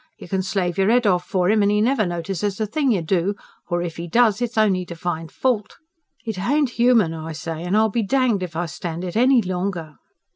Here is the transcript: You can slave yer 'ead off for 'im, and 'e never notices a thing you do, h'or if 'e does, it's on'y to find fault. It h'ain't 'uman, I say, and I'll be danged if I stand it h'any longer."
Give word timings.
You 0.17 0.27
can 0.27 0.41
slave 0.41 0.79
yer 0.79 0.89
'ead 0.89 1.05
off 1.05 1.27
for 1.27 1.47
'im, 1.51 1.61
and 1.61 1.71
'e 1.71 1.79
never 1.79 2.07
notices 2.07 2.59
a 2.59 2.65
thing 2.65 2.91
you 2.91 3.03
do, 3.03 3.35
h'or 3.69 3.83
if 3.85 3.99
'e 3.99 4.07
does, 4.07 4.41
it's 4.41 4.57
on'y 4.57 4.83
to 4.87 4.95
find 4.95 5.31
fault. 5.31 5.77
It 6.25 6.37
h'ain't 6.37 6.79
'uman, 6.79 7.13
I 7.13 7.33
say, 7.33 7.61
and 7.61 7.77
I'll 7.77 7.89
be 7.89 8.01
danged 8.01 8.41
if 8.41 8.55
I 8.55 8.65
stand 8.65 9.03
it 9.03 9.13
h'any 9.13 9.45
longer." 9.45 9.97